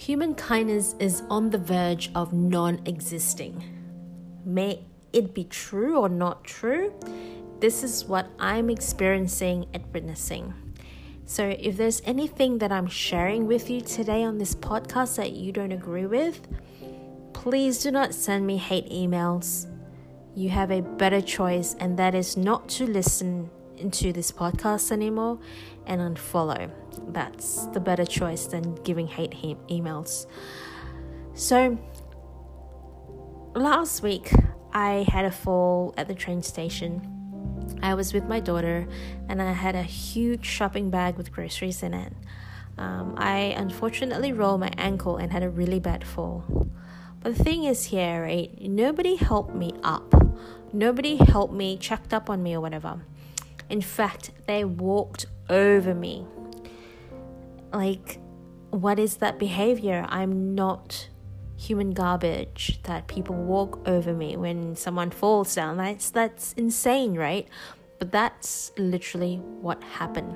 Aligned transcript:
Human 0.00 0.34
kindness 0.34 0.94
is 0.98 1.22
on 1.28 1.50
the 1.50 1.58
verge 1.58 2.10
of 2.14 2.32
non 2.32 2.80
existing. 2.86 3.62
May 4.46 4.82
it 5.12 5.34
be 5.34 5.44
true 5.44 5.98
or 5.98 6.08
not 6.08 6.42
true, 6.42 6.94
this 7.60 7.82
is 7.82 8.06
what 8.06 8.30
I'm 8.38 8.70
experiencing 8.70 9.66
and 9.74 9.84
witnessing. 9.92 10.54
So, 11.26 11.54
if 11.60 11.76
there's 11.76 12.00
anything 12.06 12.56
that 12.60 12.72
I'm 12.72 12.86
sharing 12.86 13.46
with 13.46 13.68
you 13.68 13.82
today 13.82 14.24
on 14.24 14.38
this 14.38 14.54
podcast 14.54 15.16
that 15.16 15.32
you 15.32 15.52
don't 15.52 15.70
agree 15.70 16.06
with, 16.06 16.48
please 17.34 17.82
do 17.82 17.90
not 17.90 18.14
send 18.14 18.46
me 18.46 18.56
hate 18.56 18.88
emails. 18.88 19.66
You 20.34 20.48
have 20.48 20.70
a 20.70 20.80
better 20.80 21.20
choice, 21.20 21.76
and 21.78 21.98
that 21.98 22.14
is 22.14 22.38
not 22.38 22.70
to 22.70 22.86
listen 22.86 23.50
into 23.80 24.12
this 24.12 24.30
podcast 24.30 24.92
anymore 24.92 25.38
and 25.86 26.00
unfollow. 26.00 26.70
That's 27.08 27.66
the 27.66 27.80
better 27.80 28.04
choice 28.04 28.46
than 28.46 28.74
giving 28.82 29.06
hate 29.06 29.32
emails. 29.32 30.26
So, 31.34 31.78
last 33.54 34.02
week 34.02 34.30
I 34.72 35.06
had 35.08 35.24
a 35.24 35.30
fall 35.30 35.94
at 35.96 36.06
the 36.06 36.14
train 36.14 36.42
station. 36.42 37.20
I 37.82 37.94
was 37.94 38.12
with 38.12 38.24
my 38.24 38.40
daughter 38.40 38.86
and 39.28 39.40
I 39.40 39.52
had 39.52 39.74
a 39.74 39.82
huge 39.82 40.44
shopping 40.44 40.90
bag 40.90 41.16
with 41.16 41.32
groceries 41.32 41.82
in 41.82 41.94
it. 41.94 42.12
Um, 42.78 43.14
I 43.18 43.54
unfortunately 43.56 44.32
rolled 44.32 44.60
my 44.60 44.72
ankle 44.78 45.16
and 45.16 45.32
had 45.32 45.42
a 45.42 45.50
really 45.50 45.80
bad 45.80 46.06
fall. 46.06 46.44
But 47.22 47.36
the 47.36 47.44
thing 47.44 47.64
is, 47.64 47.84
here, 47.84 48.22
right? 48.22 48.50
Nobody 48.60 49.16
helped 49.16 49.54
me 49.54 49.74
up. 49.82 50.14
Nobody 50.72 51.16
helped 51.16 51.52
me, 51.52 51.76
checked 51.76 52.14
up 52.14 52.30
on 52.30 52.42
me, 52.42 52.54
or 52.54 52.60
whatever. 52.60 53.02
In 53.70 53.80
fact, 53.80 54.32
they 54.46 54.64
walked 54.64 55.26
over 55.48 55.94
me. 55.94 56.26
Like, 57.72 58.18
what 58.70 58.98
is 58.98 59.18
that 59.18 59.38
behavior? 59.38 60.04
I'm 60.08 60.54
not 60.54 61.08
human 61.56 61.90
garbage 61.90 62.80
that 62.84 63.06
people 63.06 63.36
walk 63.36 63.86
over 63.86 64.12
me 64.12 64.36
when 64.36 64.74
someone 64.74 65.10
falls 65.10 65.54
down. 65.54 65.76
That's 65.76 66.10
that's 66.10 66.52
insane, 66.54 67.14
right? 67.14 67.46
But 67.98 68.10
that's 68.10 68.72
literally 68.76 69.36
what 69.36 69.82
happened. 69.84 70.34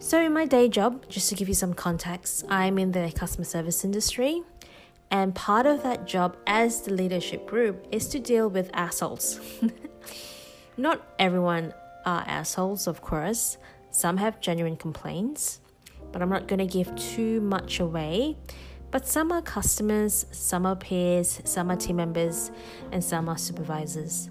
So, 0.00 0.20
in 0.20 0.32
my 0.32 0.46
day 0.46 0.68
job, 0.68 1.06
just 1.08 1.28
to 1.28 1.34
give 1.34 1.48
you 1.48 1.54
some 1.54 1.74
context, 1.74 2.44
I'm 2.48 2.78
in 2.78 2.92
the 2.92 3.12
customer 3.14 3.44
service 3.44 3.84
industry, 3.84 4.42
and 5.10 5.34
part 5.34 5.66
of 5.66 5.82
that 5.82 6.06
job 6.06 6.36
as 6.46 6.82
the 6.82 6.94
leadership 6.94 7.46
group 7.46 7.86
is 7.92 8.08
to 8.08 8.18
deal 8.18 8.48
with 8.48 8.70
assholes. 8.72 9.38
Not 10.78 11.04
everyone 11.18 11.74
are 12.06 12.22
assholes, 12.28 12.86
of 12.86 13.02
course. 13.02 13.58
Some 13.90 14.16
have 14.18 14.40
genuine 14.40 14.76
complaints, 14.76 15.58
but 16.12 16.22
I'm 16.22 16.28
not 16.28 16.46
going 16.46 16.60
to 16.60 16.72
give 16.72 16.94
too 16.94 17.40
much 17.40 17.80
away. 17.80 18.36
But 18.92 19.04
some 19.04 19.32
are 19.32 19.42
customers, 19.42 20.24
some 20.30 20.64
are 20.64 20.76
peers, 20.76 21.40
some 21.42 21.72
are 21.72 21.76
team 21.76 21.96
members, 21.96 22.52
and 22.92 23.02
some 23.02 23.28
are 23.28 23.36
supervisors. 23.36 24.30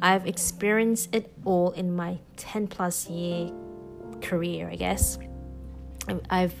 I've 0.00 0.26
experienced 0.26 1.14
it 1.14 1.32
all 1.44 1.70
in 1.70 1.94
my 1.94 2.18
10 2.38 2.66
plus 2.66 3.08
year 3.08 3.52
career, 4.20 4.68
I 4.68 4.74
guess. 4.74 5.16
I've 6.28 6.60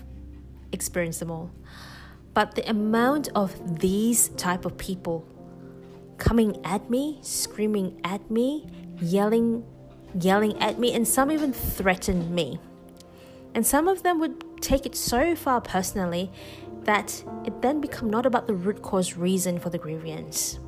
experienced 0.70 1.18
them 1.18 1.32
all. 1.32 1.50
But 2.34 2.54
the 2.54 2.70
amount 2.70 3.30
of 3.34 3.80
these 3.80 4.28
type 4.28 4.64
of 4.64 4.78
people 4.78 5.26
coming 6.18 6.64
at 6.64 6.88
me, 6.88 7.18
screaming 7.20 8.00
at 8.04 8.30
me, 8.30 8.66
yelling, 9.04 9.64
yelling 10.18 10.60
at 10.60 10.78
me, 10.78 10.92
and 10.94 11.06
some 11.06 11.30
even 11.30 11.52
threatened 11.52 12.30
me. 12.34 12.58
And 13.54 13.66
some 13.66 13.86
of 13.86 14.02
them 14.02 14.18
would 14.20 14.62
take 14.62 14.86
it 14.86 14.96
so 14.96 15.36
far 15.36 15.60
personally 15.60 16.30
that 16.84 17.24
it 17.44 17.62
then 17.62 17.80
become 17.80 18.10
not 18.10 18.26
about 18.26 18.46
the 18.46 18.54
root 18.54 18.82
cause 18.82 19.16
reason 19.16 19.58
for 19.58 19.70
the 19.70 19.78
grievance. 19.78 20.58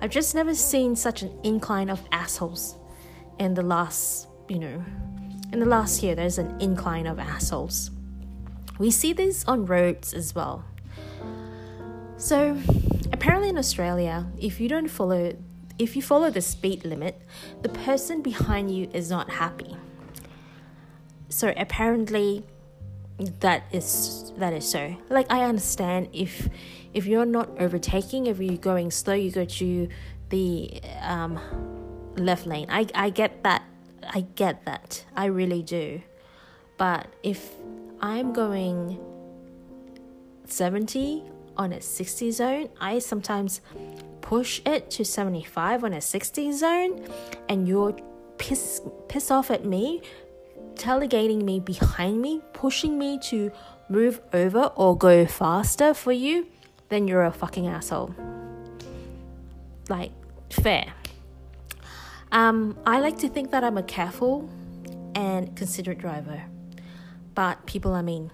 I've 0.00 0.10
just 0.10 0.34
never 0.34 0.54
seen 0.54 0.96
such 0.96 1.22
an 1.22 1.32
incline 1.42 1.88
of 1.88 2.02
assholes 2.12 2.76
in 3.38 3.54
the 3.54 3.62
last, 3.62 4.28
you 4.48 4.58
know, 4.58 4.84
in 5.52 5.60
the 5.60 5.66
last 5.66 6.02
year 6.02 6.14
there's 6.14 6.38
an 6.38 6.60
incline 6.60 7.06
of 7.06 7.18
assholes. 7.18 7.90
We 8.78 8.90
see 8.90 9.12
this 9.12 9.44
on 9.46 9.66
roads 9.66 10.12
as 10.12 10.34
well. 10.34 10.64
So, 12.16 12.56
apparently 13.12 13.48
in 13.48 13.58
Australia, 13.58 14.26
if 14.38 14.60
you 14.60 14.68
don't 14.68 14.88
follow 14.88 15.36
if 15.78 15.96
you 15.96 16.02
follow 16.02 16.30
the 16.30 16.40
speed 16.40 16.84
limit, 16.84 17.20
the 17.62 17.68
person 17.68 18.22
behind 18.22 18.74
you 18.74 18.88
is 18.92 19.10
not 19.10 19.30
happy. 19.30 19.76
So 21.28 21.52
apparently 21.56 22.44
that 23.40 23.64
is 23.72 24.32
that 24.36 24.52
is 24.52 24.68
so. 24.68 24.96
Like 25.08 25.30
I 25.30 25.44
understand 25.44 26.08
if 26.12 26.48
if 26.92 27.06
you're 27.06 27.26
not 27.26 27.48
overtaking, 27.58 28.26
if 28.26 28.38
you're 28.38 28.56
going 28.56 28.90
slow, 28.90 29.14
you 29.14 29.30
go 29.30 29.44
to 29.44 29.88
the 30.30 30.80
um, 31.02 31.38
left 32.16 32.46
lane. 32.46 32.66
I 32.70 32.86
I 32.94 33.10
get 33.10 33.42
that. 33.42 33.62
I 34.08 34.22
get 34.34 34.64
that. 34.64 35.04
I 35.16 35.26
really 35.26 35.62
do. 35.62 36.02
But 36.76 37.06
if 37.22 37.50
I'm 38.00 38.32
going 38.32 38.98
70 40.46 41.22
on 41.56 41.72
a 41.72 41.80
60 41.80 42.30
zone, 42.32 42.68
I 42.80 42.98
sometimes 42.98 43.60
push 44.34 44.60
it 44.66 44.90
to 44.90 45.04
75 45.04 45.84
on 45.84 45.92
a 45.92 46.00
60 46.00 46.50
zone 46.50 47.06
and 47.48 47.68
you're 47.68 47.92
piss 48.36 48.80
piss 49.06 49.30
off 49.30 49.48
at 49.48 49.64
me 49.64 50.02
telegating 50.74 51.44
me 51.44 51.60
behind 51.60 52.20
me 52.20 52.40
pushing 52.52 52.98
me 52.98 53.16
to 53.16 53.52
move 53.88 54.20
over 54.32 54.72
or 54.74 54.98
go 54.98 55.24
faster 55.24 55.94
for 55.94 56.10
you 56.10 56.48
then 56.88 57.06
you're 57.06 57.22
a 57.22 57.30
fucking 57.30 57.68
asshole. 57.68 58.12
Like 59.88 60.10
fair. 60.50 60.92
Um, 62.32 62.76
i 62.84 62.98
like 62.98 63.18
to 63.18 63.28
think 63.28 63.52
that 63.52 63.62
i'm 63.62 63.78
a 63.78 63.84
careful 63.84 64.50
and 65.14 65.54
considerate 65.54 65.98
driver 65.98 66.42
but 67.36 67.64
people 67.66 67.92
are 67.92 68.02
mean 68.02 68.32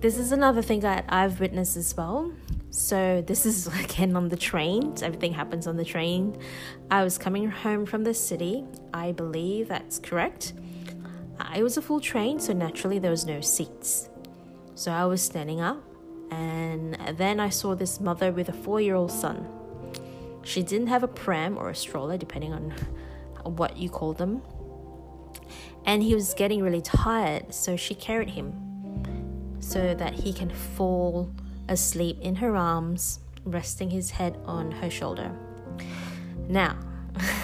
this 0.00 0.18
is 0.18 0.32
another 0.32 0.62
thing 0.62 0.80
that 0.80 1.04
i've 1.08 1.40
witnessed 1.40 1.76
as 1.76 1.96
well 1.96 2.32
so, 2.70 3.20
this 3.26 3.46
is 3.46 3.66
again 3.84 4.16
on 4.16 4.28
the 4.28 4.36
train. 4.36 4.94
Everything 5.02 5.32
happens 5.32 5.66
on 5.66 5.76
the 5.76 5.84
train. 5.84 6.38
I 6.90 7.02
was 7.02 7.18
coming 7.18 7.50
home 7.50 7.84
from 7.84 8.04
the 8.04 8.14
city. 8.14 8.64
I 8.94 9.12
believe 9.12 9.68
that's 9.68 9.98
correct. 9.98 10.54
It 11.56 11.62
was 11.62 11.76
a 11.76 11.82
full 11.82 12.00
train, 12.00 12.38
so 12.38 12.52
naturally 12.52 12.98
there 12.98 13.10
was 13.10 13.24
no 13.26 13.40
seats. 13.40 14.08
So, 14.76 14.92
I 14.92 15.04
was 15.06 15.20
standing 15.20 15.60
up, 15.60 15.82
and 16.30 16.94
then 17.16 17.40
I 17.40 17.48
saw 17.48 17.74
this 17.74 18.00
mother 18.00 18.30
with 18.30 18.48
a 18.48 18.52
four 18.52 18.80
year 18.80 18.94
old 18.94 19.10
son. 19.10 19.48
She 20.42 20.62
didn't 20.62 20.86
have 20.86 21.02
a 21.02 21.08
pram 21.08 21.58
or 21.58 21.70
a 21.70 21.74
stroller, 21.74 22.16
depending 22.16 22.52
on 22.54 22.70
what 23.44 23.76
you 23.76 23.90
call 23.90 24.12
them. 24.12 24.42
And 25.84 26.02
he 26.02 26.14
was 26.14 26.34
getting 26.34 26.62
really 26.62 26.82
tired, 26.82 27.52
so 27.52 27.76
she 27.76 27.94
carried 27.94 28.30
him 28.30 28.69
so 29.70 29.94
that 29.94 30.14
he 30.14 30.32
can 30.32 30.50
fall 30.50 31.30
asleep 31.68 32.18
in 32.20 32.34
her 32.34 32.56
arms, 32.56 33.20
resting 33.44 33.90
his 33.90 34.10
head 34.10 34.36
on 34.44 34.72
her 34.72 34.90
shoulder. 34.90 35.30
Now, 36.48 36.76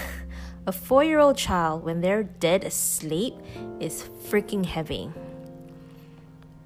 a 0.67 0.73
four 0.73 1.05
year 1.05 1.21
old 1.21 1.37
child, 1.37 1.85
when 1.85 2.01
they're 2.01 2.25
dead 2.25 2.65
asleep, 2.65 3.35
is 3.79 4.11
freaking 4.29 4.67
heavy. 4.67 5.13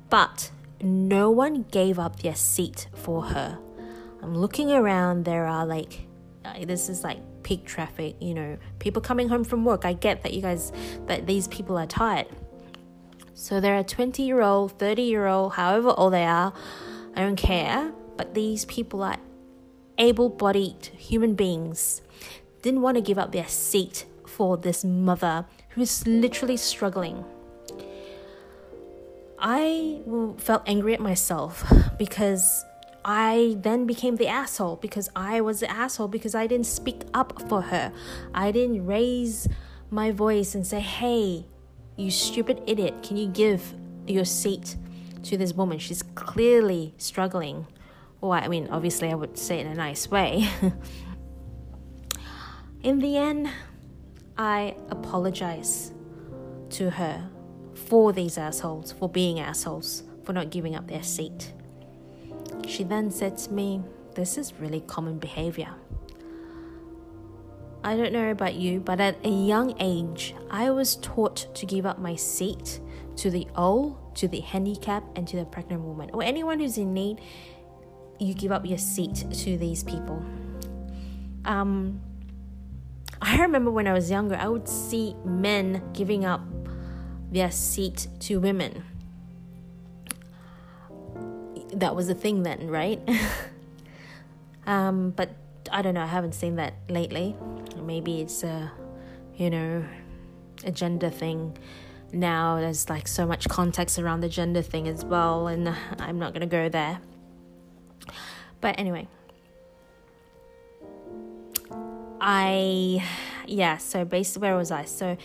But 0.09 0.51
no 0.81 1.31
one 1.31 1.65
gave 1.71 1.99
up 1.99 2.21
their 2.21 2.35
seat 2.35 2.89
for 2.95 3.23
her. 3.25 3.59
I'm 4.23 4.35
looking 4.35 4.73
around, 4.73 5.27
there 5.27 5.47
are 5.47 5.67
like, 5.67 6.07
uh, 6.43 6.65
this 6.65 6.89
is 6.89 7.05
like 7.05 7.19
peak 7.43 7.67
traffic, 7.67 8.17
you 8.19 8.33
know, 8.33 8.57
people 8.79 9.03
coming 9.03 9.29
home 9.29 9.45
from 9.45 9.67
work. 9.67 9.85
I 9.85 9.93
get 9.93 10.23
that 10.23 10.33
you 10.33 10.41
guys, 10.41 10.73
that 11.07 11.27
these 11.27 11.49
people 11.49 11.77
are 11.77 11.87
tired. 11.87 12.29
So 13.35 13.61
there 13.61 13.77
are 13.77 13.83
20 13.83 14.23
year 14.23 14.43
old, 14.43 14.79
30 14.79 15.03
year 15.03 15.27
old, 15.27 15.55
however 15.55 15.95
old 15.97 16.13
they 16.13 16.25
are, 16.25 16.53
I 17.15 17.23
don't 17.23 17.37
care, 17.37 17.93
but 18.17 18.35
these 18.35 18.65
people 18.67 19.03
are 19.03 19.17
able 19.99 20.29
bodied 20.29 20.87
human 20.97 21.35
beings, 21.35 22.03
didn't 22.63 22.83
want 22.83 22.97
to 22.97 23.01
give 23.01 23.19
up 23.19 23.33
their 23.33 23.49
seat 23.49 24.07
for 24.27 24.57
this 24.57 24.85
mother 24.85 25.47
who 25.71 25.83
is 25.83 26.07
literally 26.07 26.57
struggling. 26.57 27.25
I 29.39 30.01
felt 30.39 30.63
angry 30.67 30.95
at 30.95 31.01
myself 31.01 31.65
because 31.99 32.65
I 33.05 33.57
then 33.59 33.87
became 33.87 34.17
the 34.17 34.29
asshole 34.29 34.77
because 34.77 35.09
I 35.17 35.41
was 35.41 35.61
the 35.61 35.71
asshole 35.71 36.09
because 36.09 36.35
I 36.35 36.47
didn't 36.47 36.67
speak 36.67 37.03
up 37.15 37.49
for 37.49 37.63
her. 37.63 37.93
I 38.35 38.53
didn't 38.53 38.85
raise 38.85 39.49
my 39.91 40.11
voice 40.11 40.55
and 40.55 40.67
say, 40.67 40.81
hey, 40.81 41.47
you 42.01 42.11
stupid 42.11 42.63
idiot, 42.67 43.03
can 43.03 43.17
you 43.17 43.29
give 43.29 43.75
your 44.07 44.25
seat 44.25 44.77
to 45.25 45.37
this 45.37 45.53
woman. 45.53 45.79
She's 45.79 46.03
clearly 46.03 46.95
struggling. 46.99 47.67
Well, 48.21 48.33
I 48.33 48.49
mean, 48.49 48.69
obviously, 48.71 49.11
I 49.11 49.15
would 49.15 49.39
say 49.39 49.61
it 49.61 49.67
in 49.67 49.73
a 49.73 49.75
nice 49.75 50.11
way. 50.11 50.49
in 52.83 52.99
the 52.99 53.17
end, 53.17 53.49
I 54.37 54.77
apologize 54.89 55.93
to 56.71 56.91
her 56.91 57.29
for 57.75 58.13
these 58.13 58.39
assholes, 58.39 58.93
for 58.93 59.09
being 59.09 59.41
assholes, 59.41 60.03
for 60.25 60.33
not 60.33 60.51
giving 60.51 60.75
up 60.75 60.87
their 60.87 61.03
seat. 61.03 61.53
She 62.67 62.85
then 62.85 63.11
said 63.11 63.37
to 63.39 63.53
me, 63.53 63.83
This 64.15 64.39
is 64.39 64.55
really 64.55 64.81
common 64.83 65.19
behavior. 65.19 65.75
I 67.83 67.97
don't 67.97 68.13
know 68.13 68.31
about 68.31 68.55
you, 68.55 68.81
but 68.81 69.01
at 69.01 69.17
a 69.25 69.31
young 69.31 69.75
age, 69.81 70.35
I 70.51 70.71
was 70.71 70.97
taught 70.97 71.55
to 71.55 71.65
give 71.65 71.87
up 71.87 71.99
my 71.99 72.15
seat 72.15 72.81
to 73.17 73.31
the 73.31 73.47
old, 73.57 74.15
to 74.17 74.29
the 74.29 74.41
handicapped, 74.41 75.17
and 75.17 75.27
to 75.29 75.37
the 75.37 75.47
pregnant 75.47 75.83
woman, 75.83 76.11
or 76.13 76.23
anyone 76.23 76.61
who's 76.61 76.77
in 76.77 76.93
need. 76.93 77.21
You 78.19 78.35
give 78.35 78.53
up 78.53 78.67
your 78.67 78.77
seat 78.77 79.25
to 79.33 79.57
these 79.57 79.83
people. 79.83 80.23
Um, 81.47 82.03
I 83.23 83.41
remember 83.41 83.71
when 83.71 83.87
I 83.87 83.95
was 83.95 84.11
younger, 84.11 84.37
I 84.37 84.49
would 84.49 84.69
see 84.69 85.15
men 85.25 85.83
giving 85.95 86.27
up 86.27 86.43
their 87.31 87.51
seat 87.51 88.09
to 88.21 88.41
women. 88.41 88.85
That 91.73 91.97
was 91.97 92.11
a 92.11 92.15
thing 92.15 92.43
then, 92.43 92.69
right? 92.69 93.01
um, 94.67 95.11
but 95.11 95.31
I 95.71 95.83
don't 95.83 95.95
know, 95.95 96.03
I 96.03 96.07
haven't 96.07 96.35
seen 96.35 96.57
that 96.57 96.75
lately. 96.89 97.37
Maybe 97.77 98.21
it's 98.21 98.43
a, 98.43 98.71
you 99.37 99.51
know, 99.51 99.85
a 100.65 100.73
gender 100.73 101.11
thing. 101.11 101.57
Now 102.13 102.57
there's 102.57 102.89
like 102.89 103.07
so 103.07 103.27
much 103.27 103.49
context 103.49 103.99
around 103.99 104.21
the 104.21 104.29
gender 104.29 104.63
thing 104.63 104.89
as 104.89 105.05
well, 105.05 105.47
and 105.47 105.69
I'm 105.99 106.19
not 106.19 106.33
gonna 106.33 106.47
go 106.47 106.69
there. 106.69 107.01
But 108.61 108.79
anyway, 108.79 109.09
I, 112.21 113.03
yeah, 113.47 113.79
so 113.79 114.05
basically, 114.05 114.49
where 114.49 114.57
was 114.57 114.71
I? 114.71 114.85
So 114.85 115.17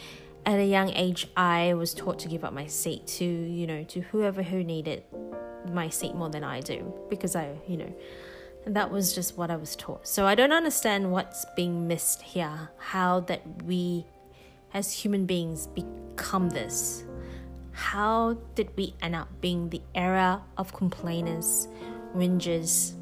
at 0.45 0.59
a 0.59 0.65
young 0.65 0.89
age, 0.91 1.27
I 1.35 1.73
was 1.73 1.93
taught 1.93 2.19
to 2.19 2.27
give 2.27 2.45
up 2.45 2.53
my 2.53 2.67
seat 2.67 3.07
to, 3.07 3.25
you 3.25 3.67
know, 3.67 3.83
to 3.85 4.01
whoever 4.01 4.43
who 4.43 4.63
needed 4.63 5.03
my 5.73 5.89
seat 5.89 6.15
more 6.15 6.29
than 6.29 6.43
I 6.43 6.61
do 6.61 6.93
because 7.09 7.35
I, 7.35 7.55
you 7.67 7.77
know, 7.77 7.93
and 8.65 8.75
that 8.75 8.91
was 8.91 9.13
just 9.13 9.37
what 9.37 9.51
I 9.51 9.55
was 9.55 9.75
taught. 9.75 10.07
So 10.07 10.25
I 10.25 10.35
don't 10.35 10.51
understand 10.51 11.11
what's 11.11 11.45
being 11.55 11.87
missed 11.87 12.21
here, 12.21 12.69
how 12.77 13.19
that 13.21 13.63
we 13.63 14.05
as 14.73 14.91
human 14.91 15.25
beings 15.25 15.67
become 15.67 16.49
this. 16.49 17.03
How 17.71 18.37
did 18.55 18.69
we 18.75 18.95
end 19.01 19.15
up 19.15 19.27
being 19.39 19.69
the 19.69 19.81
era 19.93 20.41
of 20.57 20.73
complainers, 20.73 21.67
whingers? 22.15 22.93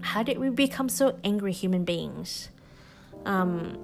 How 0.00 0.22
did 0.22 0.38
we 0.38 0.50
become 0.50 0.88
so 0.88 1.18
angry 1.22 1.52
human 1.52 1.84
beings? 1.84 2.48
Um, 3.24 3.78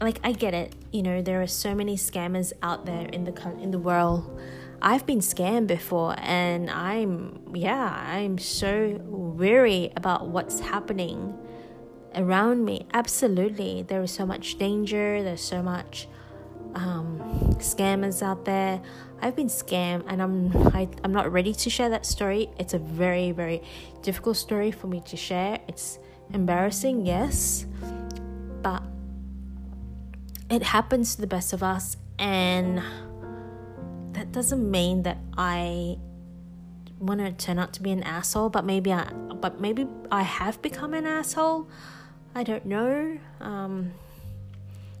like 0.00 0.18
I 0.24 0.32
get 0.32 0.54
it, 0.54 0.74
you 0.92 1.02
know, 1.02 1.20
there 1.20 1.42
are 1.42 1.46
so 1.46 1.74
many 1.74 1.96
scammers 1.96 2.52
out 2.62 2.86
there 2.86 3.06
in 3.06 3.24
the 3.24 3.52
in 3.60 3.70
the 3.70 3.78
world. 3.78 4.40
I've 4.82 5.04
been 5.04 5.18
scammed 5.18 5.66
before 5.66 6.14
and 6.18 6.70
I'm 6.70 7.52
yeah, 7.54 8.02
I'm 8.06 8.38
so 8.38 8.98
weary 9.04 9.92
about 9.96 10.28
what's 10.28 10.60
happening 10.60 11.36
around 12.14 12.64
me. 12.64 12.86
Absolutely. 12.94 13.82
There 13.82 14.02
is 14.02 14.10
so 14.10 14.24
much 14.24 14.58
danger, 14.58 15.22
there's 15.22 15.42
so 15.42 15.62
much 15.62 16.08
um, 16.74 17.20
scammers 17.58 18.22
out 18.22 18.44
there. 18.46 18.80
I've 19.20 19.36
been 19.36 19.48
scammed 19.48 20.04
and 20.08 20.22
I'm 20.22 20.56
I, 20.74 20.82
am 20.82 20.90
i 21.02 21.04
am 21.04 21.12
not 21.12 21.30
ready 21.30 21.52
to 21.52 21.70
share 21.70 21.90
that 21.90 22.06
story. 22.06 22.48
It's 22.58 22.72
a 22.72 22.78
very 22.78 23.32
very 23.32 23.62
difficult 24.02 24.38
story 24.38 24.70
for 24.70 24.86
me 24.86 25.02
to 25.06 25.16
share. 25.16 25.60
It's 25.68 25.98
embarrassing, 26.32 27.04
yes, 27.04 27.66
but 28.62 28.82
it 30.48 30.62
happens 30.62 31.16
to 31.16 31.20
the 31.20 31.26
best 31.26 31.52
of 31.52 31.62
us, 31.62 31.96
and 32.18 32.82
doesn't 34.32 34.70
mean 34.70 35.02
that 35.02 35.18
I 35.36 35.98
want 36.98 37.20
to 37.20 37.32
turn 37.32 37.58
out 37.58 37.72
to 37.74 37.82
be 37.82 37.90
an 37.90 38.02
asshole. 38.02 38.50
But 38.50 38.64
maybe 38.64 38.92
I, 38.92 39.12
but 39.12 39.60
maybe 39.60 39.86
I 40.10 40.22
have 40.22 40.60
become 40.62 40.94
an 40.94 41.06
asshole. 41.06 41.68
I 42.34 42.42
don't 42.44 42.66
know. 42.66 43.18
Um, 43.40 43.92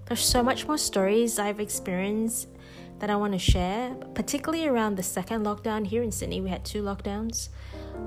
there's 0.06 0.24
so 0.24 0.42
much 0.42 0.66
more 0.66 0.78
stories 0.78 1.38
I've 1.38 1.60
experienced 1.60 2.48
that 2.98 3.10
I 3.10 3.16
want 3.16 3.32
to 3.32 3.38
share, 3.38 3.94
particularly 4.14 4.66
around 4.66 4.96
the 4.96 5.02
second 5.02 5.44
lockdown 5.44 5.86
here 5.86 6.02
in 6.02 6.12
Sydney. 6.12 6.40
We 6.40 6.50
had 6.50 6.64
two 6.64 6.82
lockdowns. 6.82 7.48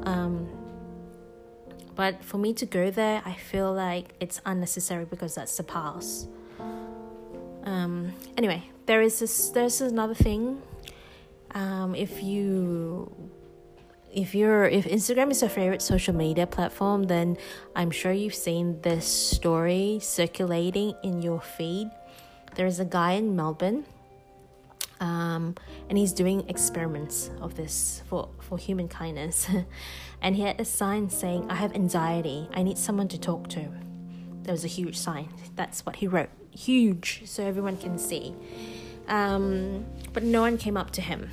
Um, 0.04 0.50
but 1.96 2.24
for 2.24 2.38
me 2.38 2.54
to 2.56 2.66
go 2.66 2.92
there, 2.92 3.22
I 3.26 3.34
feel 3.34 3.72
like 3.74 4.16
it's 4.20 4.42
unnecessary 4.46 5.06
because 5.06 5.36
that's 5.36 5.56
the 5.56 5.64
past. 5.64 6.28
Um, 7.64 8.14
anyway, 8.38 8.64
there 8.86 9.02
is 9.02 9.20
this, 9.20 9.50
there's 9.50 9.82
another 9.82 10.14
thing. 10.14 10.62
Um, 11.54 11.96
if 11.96 12.24
you 12.24 13.12
if 14.14 14.36
you're 14.36 14.66
if 14.66 14.86
Instagram 14.86 15.32
is 15.32 15.42
your 15.42 15.50
favorite 15.50 15.82
social 15.82 16.14
media 16.14 16.48
platform, 16.48 17.04
then 17.04 17.38
I'm 17.76 17.92
sure 17.92 18.12
you've 18.12 18.36
seen 18.36 18.82
this 18.82 19.06
story 19.06 20.00
circulating 20.02 20.96
in 21.04 21.22
your 21.22 21.42
feed. 21.42 21.90
There's 22.56 22.80
a 22.80 22.86
guy 22.86 23.14
in 23.14 23.36
Melbourne, 23.36 23.86
um, 25.00 25.56
and 25.90 25.98
he's 25.98 26.14
doing 26.14 26.48
experiments 26.50 27.32
of 27.42 27.56
this 27.56 28.04
for 28.08 28.30
for 28.40 28.58
human 28.58 28.88
kindness, 28.88 29.48
and 30.22 30.36
he 30.36 30.44
had 30.44 30.60
a 30.60 30.66
sign 30.66 31.10
saying, 31.10 31.50
"I 31.50 31.56
have 31.56 31.74
anxiety. 31.74 32.48
I 32.54 32.64
need 32.64 32.78
someone 32.78 33.08
to 33.10 33.20
talk 33.20 33.50
to." 33.50 33.70
There 34.44 34.52
was 34.52 34.66
a 34.66 34.68
huge 34.80 34.98
sign. 34.98 35.30
That's 35.56 35.86
what 35.86 35.98
he 35.98 36.08
wrote 36.08 36.30
huge 36.56 37.24
so 37.26 37.44
everyone 37.44 37.78
can 37.78 37.98
see. 37.98 38.36
Um, 39.08 39.86
but 40.14 40.24
no 40.24 40.42
one 40.42 40.58
came 40.58 40.78
up 40.78 40.92
to 40.92 41.02
him. 41.02 41.30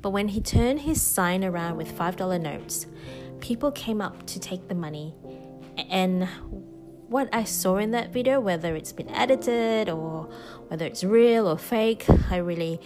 But 0.00 0.10
when 0.10 0.28
he 0.28 0.40
turned 0.40 0.80
his 0.80 1.00
sign 1.00 1.44
around 1.44 1.76
with 1.76 1.96
$5 1.96 2.40
notes, 2.40 2.86
people 3.40 3.72
came 3.72 4.00
up 4.00 4.26
to 4.26 4.40
take 4.40 4.68
the 4.68 4.74
money. 4.74 5.14
And 5.90 6.28
what 7.08 7.28
I 7.32 7.44
saw 7.44 7.76
in 7.76 7.90
that 7.92 8.12
video, 8.12 8.40
whether 8.40 8.74
it's 8.76 8.92
been 8.92 9.08
edited 9.10 9.88
or 9.88 10.24
whether 10.68 10.84
it's 10.84 11.04
real 11.04 11.46
or 11.46 11.56
fake, 11.56 12.06
I 12.30 12.36
really, 12.36 12.80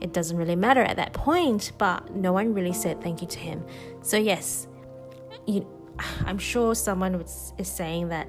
it 0.00 0.12
doesn't 0.12 0.36
really 0.36 0.56
matter 0.56 0.82
at 0.82 0.96
that 0.96 1.12
point. 1.12 1.72
But 1.78 2.14
no 2.14 2.32
one 2.32 2.54
really 2.54 2.72
said 2.72 3.02
thank 3.02 3.20
you 3.20 3.28
to 3.28 3.38
him. 3.38 3.64
So, 4.02 4.16
yes, 4.16 4.66
you, 5.46 5.66
I'm 6.26 6.38
sure 6.38 6.74
someone 6.74 7.18
was, 7.18 7.52
is 7.58 7.68
saying 7.68 8.08
that 8.08 8.28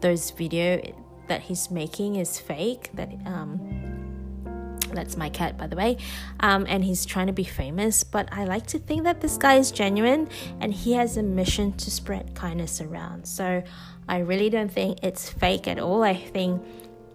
those 0.00 0.30
video 0.30 0.82
that 1.28 1.42
he's 1.42 1.70
making 1.70 2.16
is 2.16 2.38
fake. 2.38 2.90
That 2.94 3.10
um, 3.26 3.77
that's 4.94 5.16
my 5.16 5.28
cat, 5.28 5.56
by 5.58 5.66
the 5.66 5.76
way. 5.76 5.98
Um, 6.40 6.66
and 6.68 6.84
he's 6.84 7.04
trying 7.04 7.26
to 7.28 7.32
be 7.32 7.44
famous. 7.44 8.04
But 8.04 8.28
I 8.32 8.44
like 8.44 8.66
to 8.68 8.78
think 8.78 9.04
that 9.04 9.20
this 9.20 9.36
guy 9.36 9.56
is 9.56 9.70
genuine 9.70 10.28
and 10.60 10.72
he 10.72 10.92
has 10.94 11.16
a 11.16 11.22
mission 11.22 11.72
to 11.74 11.90
spread 11.90 12.34
kindness 12.34 12.80
around. 12.80 13.26
So 13.26 13.62
I 14.08 14.18
really 14.18 14.50
don't 14.50 14.72
think 14.72 15.00
it's 15.02 15.28
fake 15.28 15.68
at 15.68 15.78
all. 15.78 16.02
I 16.02 16.14
think 16.14 16.62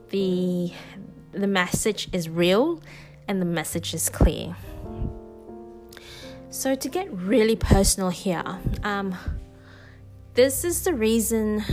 the 0.10 0.72
the 1.32 1.48
message 1.48 2.10
is 2.14 2.30
real 2.30 2.82
and 3.28 3.42
the 3.42 3.46
message 3.46 3.94
is 3.94 4.10
clear. 4.10 4.56
So 6.52 6.76
to 6.76 6.88
get 6.88 7.12
really 7.12 7.56
personal 7.56 8.10
here, 8.10 8.44
um, 8.84 9.16
this 10.36 10.64
is 10.64 10.84
the 10.84 10.94
reason 10.94 11.64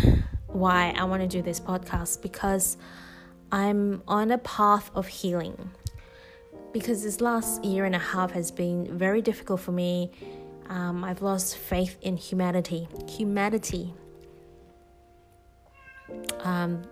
why 0.46 0.94
I 0.96 1.04
want 1.04 1.20
to 1.22 1.28
do 1.28 1.42
this 1.42 1.60
podcast 1.60 2.22
because 2.22 2.78
I'm 3.52 4.02
on 4.08 4.30
a 4.30 4.38
path 4.38 4.90
of 4.94 5.06
healing. 5.06 5.70
Because 6.72 7.02
this 7.02 7.20
last 7.20 7.64
year 7.64 7.84
and 7.84 7.94
a 7.94 7.98
half 7.98 8.30
has 8.32 8.50
been 8.50 8.86
very 8.96 9.22
difficult 9.22 9.60
for 9.60 9.72
me. 9.72 10.12
Um, 10.68 11.02
I've 11.02 11.20
lost 11.20 11.56
faith 11.56 11.96
in 12.00 12.16
humanity. 12.16 12.88
Humanity. 13.08 13.92
Um, 16.40 16.82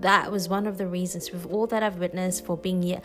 that 0.00 0.30
was 0.32 0.48
one 0.48 0.66
of 0.66 0.76
the 0.78 0.86
reasons. 0.86 1.30
With 1.30 1.46
all 1.46 1.66
that 1.68 1.82
I've 1.82 1.98
witnessed, 1.98 2.44
for 2.44 2.56
being 2.56 2.82
here, 2.82 3.00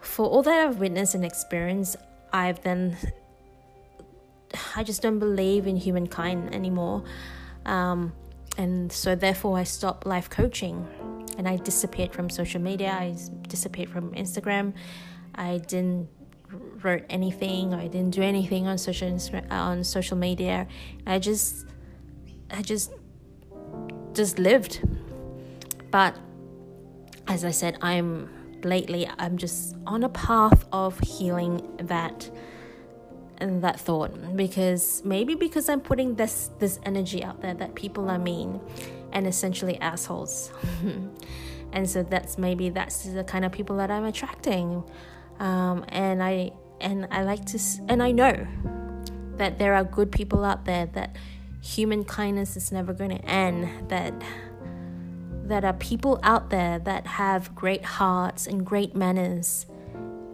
for 0.00 0.26
all 0.26 0.42
that 0.42 0.66
I've 0.66 0.78
witnessed 0.78 1.14
and 1.14 1.24
experienced, 1.24 1.96
I've 2.32 2.62
then. 2.62 2.96
I 4.76 4.82
just 4.82 5.00
don't 5.00 5.18
believe 5.18 5.66
in 5.66 5.76
humankind 5.76 6.54
anymore. 6.54 7.04
Um, 7.64 8.12
and 8.58 8.92
so 8.92 9.14
therefore 9.14 9.56
I 9.56 9.64
stopped 9.64 10.06
life 10.06 10.28
coaching 10.28 10.86
and 11.38 11.48
I 11.48 11.56
disappeared 11.56 12.12
from 12.12 12.28
social 12.28 12.60
media. 12.60 12.90
I 12.92 13.16
disappeared 13.48 13.88
from 13.88 14.12
Instagram. 14.12 14.74
I 15.34 15.58
didn't 15.58 16.08
wrote 16.82 17.04
anything. 17.08 17.74
or 17.74 17.78
I 17.78 17.88
didn't 17.88 18.10
do 18.10 18.22
anything 18.22 18.66
on 18.66 18.78
social 18.78 19.14
uh, 19.34 19.40
on 19.50 19.84
social 19.84 20.16
media. 20.16 20.66
I 21.06 21.18
just 21.18 21.66
I 22.50 22.62
just 22.62 22.92
just 24.14 24.38
lived. 24.38 24.82
But 25.90 26.16
as 27.28 27.44
I 27.44 27.50
said, 27.50 27.78
I'm 27.82 28.28
lately 28.62 29.08
I'm 29.18 29.36
just 29.36 29.76
on 29.86 30.04
a 30.04 30.08
path 30.08 30.64
of 30.72 30.98
healing 31.00 31.76
that 31.78 32.30
that 33.40 33.80
thought 33.80 34.36
because 34.36 35.02
maybe 35.04 35.34
because 35.34 35.68
I'm 35.68 35.80
putting 35.80 36.14
this 36.14 36.50
this 36.58 36.78
energy 36.84 37.24
out 37.24 37.40
there 37.40 37.54
that 37.54 37.74
people 37.74 38.08
are 38.08 38.18
mean 38.18 38.60
and 39.12 39.26
essentially 39.26 39.80
assholes. 39.80 40.52
and 41.72 41.88
so 41.88 42.02
that's 42.02 42.38
maybe 42.38 42.70
that's 42.70 43.04
the 43.04 43.24
kind 43.24 43.44
of 43.44 43.52
people 43.52 43.76
that 43.78 43.90
I'm 43.90 44.04
attracting. 44.04 44.84
Um, 45.42 45.84
and 45.88 46.22
I 46.22 46.52
and 46.80 47.08
I 47.10 47.24
like 47.24 47.44
to 47.46 47.58
and 47.88 48.00
I 48.00 48.12
know 48.12 48.46
that 49.38 49.58
there 49.58 49.74
are 49.74 49.82
good 49.82 50.12
people 50.12 50.44
out 50.44 50.66
there 50.66 50.86
that 50.86 51.16
human 51.60 52.04
kindness 52.04 52.56
is 52.56 52.70
never 52.70 52.92
going 52.92 53.10
to 53.10 53.24
end 53.24 53.90
that 53.90 54.14
that 55.44 55.64
are 55.64 55.72
people 55.72 56.20
out 56.22 56.50
there 56.50 56.78
that 56.78 57.08
have 57.08 57.56
great 57.56 57.84
hearts 57.84 58.46
and 58.46 58.64
great 58.64 58.94
manners 58.94 59.66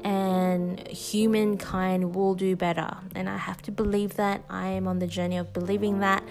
and 0.04 0.86
humankind 0.88 2.14
will 2.14 2.34
do 2.34 2.54
better. 2.54 2.90
And 3.14 3.30
i 3.30 3.38
have 3.38 3.62
to 3.62 3.72
believe 3.72 4.16
that. 4.16 4.44
I 4.50 4.68
am 4.68 4.86
on 4.86 4.98
the 4.98 5.06
journey 5.06 5.38
of 5.38 5.54
believing 5.54 6.00
that. 6.00 6.22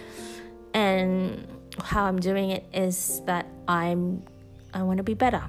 And 0.76 1.48
how 1.82 2.06
i'm 2.06 2.20
doing 2.20 2.52
it 2.52 2.64
is 2.74 3.24
that 3.26 3.48
i'm 3.68 4.24
i 4.72 4.84
want 4.84 4.98
to 4.98 5.04
be 5.04 5.16
better. 5.16 5.44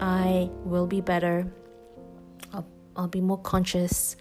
I 0.00 0.48
will 0.64 0.86
be 0.86 1.00
better 1.00 1.52
I'll, 2.96 3.08
be 3.08 3.20
more 3.20 3.38
conscious 3.38 4.16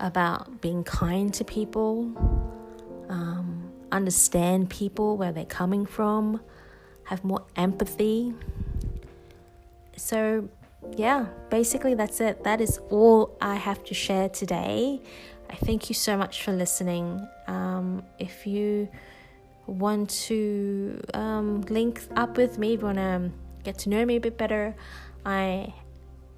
about 0.00 0.60
being 0.60 0.84
kind 0.84 1.32
to 1.34 1.44
people 1.44 2.12
um, 3.08 3.70
understand 3.90 4.70
people 4.70 5.16
where 5.16 5.32
they're 5.32 5.44
coming 5.44 5.86
from 5.86 6.40
have 7.04 7.24
more 7.24 7.44
empathy 7.56 8.34
so 9.96 10.48
yeah, 10.96 11.26
basically 11.50 11.94
that's 11.94 12.20
it. 12.20 12.44
That 12.44 12.60
is 12.60 12.78
all 12.90 13.36
I 13.40 13.56
have 13.56 13.84
to 13.84 13.94
share 13.94 14.28
today. 14.28 15.00
I 15.50 15.54
thank 15.56 15.88
you 15.88 15.94
so 15.94 16.16
much 16.16 16.42
for 16.42 16.52
listening. 16.52 17.26
Um, 17.46 18.02
if 18.18 18.46
you 18.46 18.88
want 19.66 20.10
to 20.10 21.00
um, 21.14 21.62
link 21.62 22.02
up 22.16 22.36
with 22.36 22.58
me, 22.58 22.74
if 22.74 22.80
you 22.80 22.86
want 22.86 22.98
to 22.98 23.30
get 23.64 23.78
to 23.78 23.88
know 23.88 24.04
me 24.04 24.16
a 24.16 24.20
bit 24.20 24.38
better, 24.38 24.74
I 25.24 25.74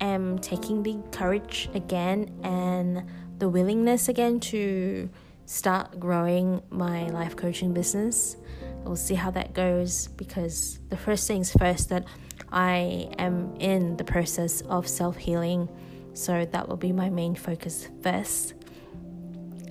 am 0.00 0.38
taking 0.38 0.82
the 0.82 0.98
courage 1.12 1.68
again 1.74 2.30
and 2.42 3.04
the 3.38 3.48
willingness 3.48 4.08
again 4.08 4.40
to 4.40 5.08
start 5.46 5.98
growing 5.98 6.62
my 6.70 7.08
life 7.08 7.36
coaching 7.36 7.72
business. 7.72 8.36
We'll 8.84 8.96
see 8.96 9.14
how 9.14 9.30
that 9.32 9.52
goes 9.52 10.08
because 10.08 10.78
the 10.88 10.96
first 10.96 11.26
things 11.26 11.52
first 11.52 11.88
that 11.88 12.06
I 12.52 13.10
am 13.18 13.54
in 13.58 13.96
the 13.96 14.04
process 14.04 14.60
of 14.62 14.88
self 14.88 15.16
healing, 15.16 15.68
so 16.14 16.44
that 16.44 16.68
will 16.68 16.76
be 16.76 16.92
my 16.92 17.10
main 17.10 17.34
focus 17.34 17.88
first. 18.02 18.54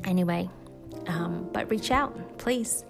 Anyway, 0.03 0.49
um, 1.07 1.49
but 1.51 1.69
reach 1.69 1.91
out, 1.91 2.37
please. 2.37 2.85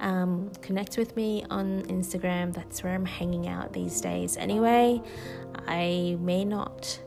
Um, 0.00 0.50
connect 0.60 0.98
with 0.98 1.16
me 1.16 1.44
on 1.50 1.82
Instagram. 1.84 2.52
That's 2.52 2.82
where 2.82 2.94
I'm 2.94 3.06
hanging 3.06 3.48
out 3.48 3.72
these 3.72 4.00
days. 4.00 4.36
Anyway, 4.36 5.00
I 5.66 6.16
may 6.20 6.44
not 6.44 7.00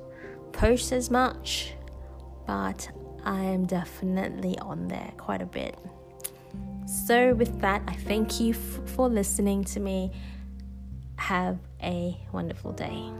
post 0.51 0.91
as 0.91 1.11
much, 1.11 1.73
but 2.45 2.89
I 3.23 3.43
am 3.43 3.65
definitely 3.65 4.57
on 4.59 4.87
there 4.87 5.11
quite 5.17 5.41
a 5.41 5.45
bit. 5.45 5.77
So, 6.85 7.33
with 7.33 7.59
that, 7.61 7.83
I 7.87 7.93
thank 7.93 8.39
you 8.39 8.51
f- 8.53 8.89
for 8.89 9.09
listening 9.09 9.65
to 9.65 9.79
me 9.79 10.11
have 11.17 11.59
a 11.83 12.17
wonderful 12.31 12.71
day. 12.71 13.11